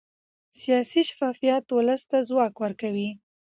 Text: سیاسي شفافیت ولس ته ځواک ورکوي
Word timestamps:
سیاسي 0.61 1.01
شفافیت 1.09 1.65
ولس 1.77 2.01
ته 2.09 2.17
ځواک 2.29 2.55
ورکوي 2.63 3.09